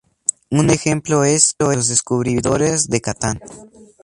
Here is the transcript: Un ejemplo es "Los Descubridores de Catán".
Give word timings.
Un 0.49 0.71
ejemplo 0.71 1.23
es 1.25 1.53
"Los 1.59 1.87
Descubridores 1.87 2.89
de 2.89 3.01
Catán". 3.01 3.39